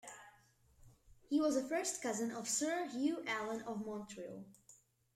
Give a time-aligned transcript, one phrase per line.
[1.29, 4.45] He was a first cousin of Sir Hugh Allan of Montreal.